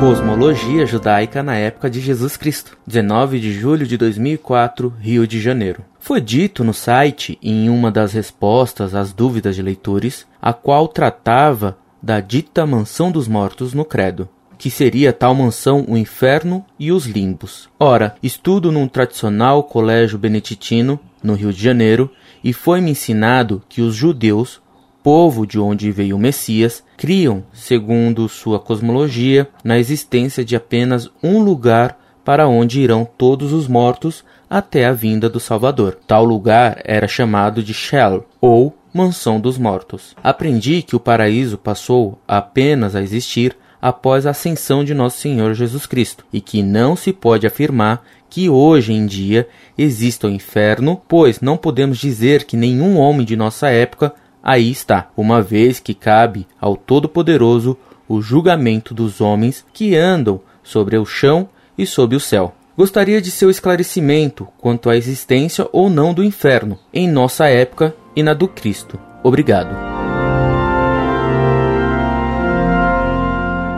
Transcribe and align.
Cosmologia 0.00 0.86
judaica 0.86 1.42
na 1.42 1.56
época 1.56 1.90
de 1.90 2.00
Jesus 2.00 2.34
Cristo, 2.34 2.78
19 2.86 3.38
de 3.38 3.52
julho 3.52 3.86
de 3.86 3.98
2004, 3.98 4.94
Rio 4.98 5.26
de 5.26 5.38
Janeiro. 5.38 5.84
Foi 5.98 6.22
dito 6.22 6.64
no 6.64 6.72
site, 6.72 7.38
em 7.42 7.68
uma 7.68 7.90
das 7.90 8.14
respostas 8.14 8.94
às 8.94 9.12
dúvidas 9.12 9.54
de 9.54 9.60
leitores, 9.60 10.26
a 10.40 10.54
qual 10.54 10.88
tratava 10.88 11.76
da 12.02 12.18
dita 12.18 12.64
mansão 12.64 13.12
dos 13.12 13.28
mortos 13.28 13.74
no 13.74 13.84
Credo, 13.84 14.26
que 14.56 14.70
seria 14.70 15.12
tal 15.12 15.34
mansão 15.34 15.84
o 15.86 15.98
inferno 15.98 16.64
e 16.78 16.90
os 16.90 17.04
limbos. 17.04 17.68
Ora, 17.78 18.14
estudo 18.22 18.72
num 18.72 18.88
tradicional 18.88 19.62
colégio 19.64 20.18
beneditino, 20.18 20.98
no 21.22 21.34
Rio 21.34 21.52
de 21.52 21.62
Janeiro, 21.62 22.10
e 22.42 22.54
foi-me 22.54 22.92
ensinado 22.92 23.62
que 23.68 23.82
os 23.82 23.94
judeus 23.94 24.62
povo 25.02 25.46
de 25.46 25.58
onde 25.58 25.90
veio 25.90 26.16
o 26.16 26.18
Messias, 26.18 26.82
criam, 26.96 27.44
segundo 27.52 28.28
sua 28.28 28.58
cosmologia, 28.58 29.48
na 29.64 29.78
existência 29.78 30.44
de 30.44 30.54
apenas 30.54 31.10
um 31.22 31.42
lugar 31.42 31.98
para 32.24 32.46
onde 32.46 32.80
irão 32.80 33.08
todos 33.16 33.52
os 33.52 33.66
mortos 33.66 34.24
até 34.48 34.86
a 34.86 34.92
vinda 34.92 35.28
do 35.28 35.40
Salvador. 35.40 35.98
Tal 36.06 36.24
lugar 36.24 36.80
era 36.84 37.08
chamado 37.08 37.62
de 37.62 37.72
Shell, 37.72 38.24
ou 38.40 38.76
Mansão 38.92 39.40
dos 39.40 39.56
Mortos. 39.56 40.14
Aprendi 40.22 40.82
que 40.82 40.96
o 40.96 41.00
paraíso 41.00 41.56
passou 41.56 42.18
apenas 42.26 42.96
a 42.96 43.02
existir 43.02 43.56
após 43.80 44.26
a 44.26 44.30
ascensão 44.30 44.84
de 44.84 44.92
nosso 44.92 45.18
Senhor 45.18 45.54
Jesus 45.54 45.86
Cristo, 45.86 46.24
e 46.32 46.40
que 46.40 46.62
não 46.62 46.94
se 46.94 47.12
pode 47.12 47.46
afirmar 47.46 48.02
que 48.28 48.48
hoje 48.48 48.92
em 48.92 49.06
dia 49.06 49.48
exista 49.76 50.26
o 50.26 50.30
inferno, 50.30 51.00
pois 51.08 51.40
não 51.40 51.56
podemos 51.56 51.98
dizer 51.98 52.44
que 52.44 52.56
nenhum 52.56 52.98
homem 52.98 53.24
de 53.24 53.36
nossa 53.36 53.68
época 53.70 54.14
aí 54.42 54.70
está, 54.70 55.10
uma 55.16 55.42
vez 55.42 55.80
que 55.80 55.94
cabe 55.94 56.46
ao 56.60 56.76
Todo-Poderoso 56.76 57.76
o 58.08 58.20
julgamento 58.20 58.92
dos 58.92 59.20
homens 59.20 59.64
que 59.72 59.96
andam 59.96 60.40
sobre 60.62 60.96
o 60.96 61.06
chão 61.06 61.48
e 61.76 61.86
sob 61.86 62.16
o 62.16 62.20
céu. 62.20 62.54
Gostaria 62.76 63.20
de 63.20 63.30
seu 63.30 63.50
esclarecimento 63.50 64.48
quanto 64.58 64.88
à 64.88 64.96
existência 64.96 65.68
ou 65.72 65.90
não 65.90 66.14
do 66.14 66.24
inferno 66.24 66.78
em 66.92 67.08
nossa 67.08 67.46
época 67.46 67.94
e 68.16 68.22
na 68.22 68.34
do 68.34 68.48
Cristo. 68.48 68.98
Obrigado. 69.22 69.90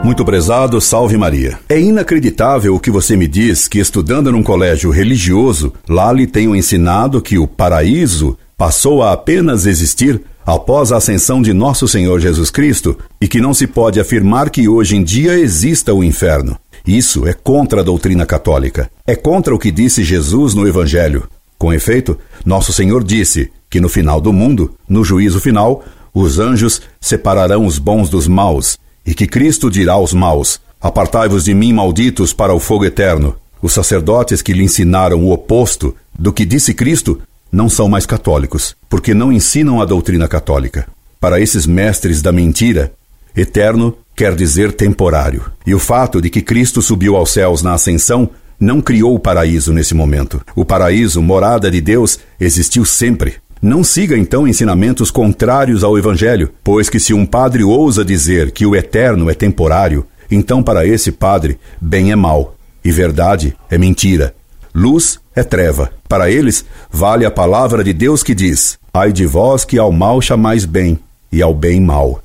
Muito 0.03 0.25
prezado, 0.25 0.81
salve 0.81 1.15
Maria. 1.15 1.57
É 1.69 1.79
inacreditável 1.79 2.75
o 2.75 2.79
que 2.79 2.91
você 2.91 3.15
me 3.15 3.25
diz 3.25 3.69
que 3.69 3.79
estudando 3.79 4.33
num 4.33 4.43
colégio 4.43 4.91
religioso, 4.91 5.73
lá 5.87 6.11
lhe 6.11 6.27
tenham 6.27 6.53
ensinado 6.53 7.21
que 7.21 7.37
o 7.37 7.47
paraíso 7.47 8.37
passou 8.57 9.01
a 9.01 9.13
apenas 9.13 9.65
existir 9.65 10.21
após 10.45 10.91
a 10.91 10.97
ascensão 10.97 11.41
de 11.41 11.53
nosso 11.53 11.87
Senhor 11.87 12.19
Jesus 12.19 12.49
Cristo 12.49 12.97
e 13.19 13.27
que 13.27 13.41
não 13.41 13.53
se 13.53 13.67
pode 13.67 13.99
afirmar 13.99 14.49
que 14.49 14.67
hoje 14.67 14.95
em 14.95 15.03
dia 15.03 15.37
exista 15.39 15.93
o 15.93 16.03
inferno. 16.03 16.57
Isso 16.85 17.25
é 17.27 17.33
contra 17.33 17.81
a 17.81 17.83
doutrina 17.83 18.25
católica. 18.25 18.89
É 19.07 19.15
contra 19.15 19.55
o 19.55 19.59
que 19.59 19.71
disse 19.71 20.03
Jesus 20.03 20.53
no 20.53 20.67
Evangelho. 20.67 21.27
Com 21.57 21.73
efeito, 21.73 22.17
nosso 22.45 22.73
Senhor 22.73 23.03
disse 23.03 23.51
que 23.69 23.79
no 23.79 23.87
final 23.87 24.19
do 24.19 24.33
mundo, 24.33 24.75
no 24.87 25.03
juízo 25.03 25.39
final, 25.39 25.83
os 26.13 26.39
anjos 26.39 26.81
separarão 26.99 27.65
os 27.65 27.79
bons 27.79 28.09
dos 28.09 28.27
maus 28.27 28.77
e 29.05 29.13
que 29.13 29.27
Cristo 29.27 29.69
dirá 29.69 29.93
aos 29.93 30.13
maus: 30.13 30.59
Apartai-vos 30.81 31.45
de 31.45 31.53
mim, 31.53 31.71
malditos, 31.73 32.33
para 32.33 32.53
o 32.53 32.59
fogo 32.59 32.85
eterno. 32.85 33.35
Os 33.61 33.71
sacerdotes 33.71 34.41
que 34.41 34.51
lhe 34.51 34.63
ensinaram 34.63 35.23
o 35.23 35.31
oposto 35.31 35.95
do 36.17 36.33
que 36.33 36.45
disse 36.45 36.73
Cristo 36.73 37.21
não 37.53 37.69
são 37.69 37.87
mais 37.87 38.07
católicos, 38.07 38.75
porque 38.89 39.13
não 39.13 39.31
ensinam 39.31 39.79
a 39.79 39.85
doutrina 39.85 40.27
católica. 40.27 40.87
Para 41.19 41.39
esses 41.39 41.67
mestres 41.67 42.19
da 42.19 42.31
mentira, 42.31 42.91
eterno 43.37 43.95
quer 44.15 44.35
dizer 44.35 44.71
temporário. 44.71 45.43
E 45.65 45.75
o 45.75 45.79
fato 45.79 46.19
de 46.19 46.31
que 46.31 46.41
Cristo 46.41 46.81
subiu 46.81 47.15
aos 47.15 47.31
céus 47.31 47.61
na 47.61 47.75
ascensão 47.75 48.29
não 48.59 48.81
criou 48.81 49.13
o 49.13 49.19
paraíso 49.19 49.71
nesse 49.71 49.93
momento. 49.93 50.41
O 50.55 50.65
paraíso, 50.65 51.21
morada 51.21 51.69
de 51.69 51.79
Deus, 51.79 52.19
existiu 52.39 52.83
sempre. 52.85 53.35
Não 53.61 53.83
siga 53.83 54.17
então 54.17 54.47
ensinamentos 54.47 55.11
contrários 55.11 55.83
ao 55.83 55.97
Evangelho, 55.97 56.51
pois 56.63 56.89
que 56.89 56.99
se 56.99 57.13
um 57.13 57.25
padre 57.25 57.63
ousa 57.63 58.03
dizer 58.03 58.51
que 58.51 58.65
o 58.65 58.75
eterno 58.75 59.29
é 59.29 59.33
temporário, 59.33 60.05
então 60.29 60.63
para 60.63 60.85
esse 60.85 61.11
padre, 61.11 61.57
bem 61.79 62.11
é 62.11 62.15
mal, 62.15 62.55
e 62.83 62.91
verdade 62.91 63.55
é 63.69 63.77
mentira. 63.77 64.33
Luz 64.73 65.19
é 65.35 65.43
treva. 65.43 65.91
Para 66.07 66.31
eles, 66.31 66.65
vale 66.91 67.25
a 67.25 67.31
palavra 67.31 67.83
de 67.83 67.93
Deus 67.93 68.23
que 68.23 68.33
diz: 68.33 68.77
Ai 68.93 69.11
de 69.11 69.25
vós 69.25 69.63
que 69.63 69.77
ao 69.77 69.91
mal 69.91 70.21
chamais 70.21 70.65
bem, 70.65 70.99
e 71.31 71.41
ao 71.41 71.53
bem 71.53 71.79
mal. 71.79 72.21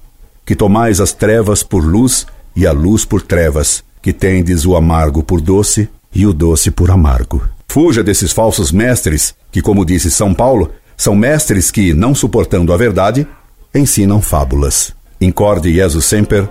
Que 0.47 0.57
tomais 0.57 1.01
as 1.01 1.13
trevas 1.13 1.63
por 1.63 1.85
luz 1.85 2.27
e 2.57 2.67
a 2.67 2.73
luz 2.73 3.05
por 3.05 3.21
trevas, 3.21 3.85
que 4.01 4.13
tendes 4.13 4.65
o 4.65 4.77
amargo 4.77 5.23
por 5.23 5.41
doce 5.41 5.89
e 6.15 6.27
o 6.27 6.33
doce 6.33 6.71
por 6.71 6.91
amargo. 6.91 7.47
Fuja 7.69 8.03
desses 8.03 8.33
falsos 8.33 8.73
mestres, 8.73 9.35
que, 9.53 9.61
como 9.61 9.85
disse 9.85 10.11
São 10.11 10.33
Paulo, 10.33 10.71
são 10.97 11.15
mestres 11.15 11.71
que, 11.71 11.93
não 11.93 12.15
suportando 12.15 12.73
a 12.73 12.77
verdade, 12.77 13.27
ensinam 13.75 14.23
fábulas. 14.23 14.95
Incorde 15.21 15.73
Jesus 15.73 16.07
Semper, 16.07 16.49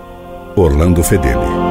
Orlando 0.56 1.02
Fedeli. 1.02 1.67